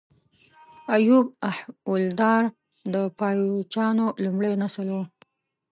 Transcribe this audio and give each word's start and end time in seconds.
ایوب 0.95 1.25
احوالدار 1.49 2.43
د 2.93 2.95
پایلوچانو 3.19 4.05
لومړی 4.23 4.53
نسل 4.61 4.87
و. 4.91 4.97